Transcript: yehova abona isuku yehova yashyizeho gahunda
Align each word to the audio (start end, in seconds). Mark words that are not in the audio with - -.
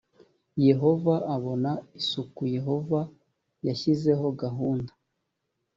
yehova 0.67 1.15
abona 1.35 1.71
isuku 1.99 2.41
yehova 2.55 3.01
yashyizeho 3.67 4.27
gahunda 4.41 4.93